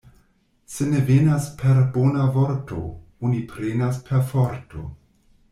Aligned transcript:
Se 0.75 0.85
ne 0.93 1.01
venas 1.09 1.49
per 1.59 1.81
bona 1.97 2.25
vorto, 2.39 2.81
oni 3.29 3.43
prenas 3.53 4.01
per 4.09 4.27
forto. 4.33 4.89